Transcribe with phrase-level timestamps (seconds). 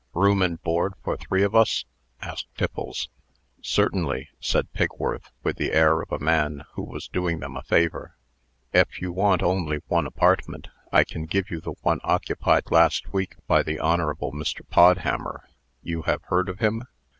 [0.15, 1.85] "Room and board for three of us?"
[2.23, 3.07] asked Tiffles.
[3.61, 8.15] "Certainly," said Pigworth, with the air of a man who was doing them a favor.
[8.73, 13.35] "Ef you want only one apartment, I can give you the one occupied last week
[13.45, 13.99] by the Hon.
[14.31, 14.67] Mr.
[14.71, 15.41] Podhammer.
[15.83, 16.81] You have heard of him?"